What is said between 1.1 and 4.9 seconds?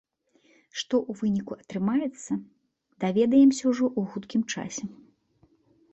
выніку атрымаецца, даведаемся ўжо ў хуткім часе.